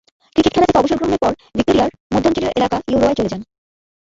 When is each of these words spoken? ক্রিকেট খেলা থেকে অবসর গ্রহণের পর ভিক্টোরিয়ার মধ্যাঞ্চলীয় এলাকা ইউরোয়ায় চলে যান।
ক্রিকেট 0.35 0.51
খেলা 0.53 0.67
থেকে 0.67 0.79
অবসর 0.79 0.97
গ্রহণের 0.99 1.21
পর 1.23 1.31
ভিক্টোরিয়ার 1.55 1.91
মধ্যাঞ্চলীয় 2.13 2.55
এলাকা 2.57 2.77
ইউরোয়ায় 2.91 3.17
চলে 3.17 3.31
যান। 3.31 3.41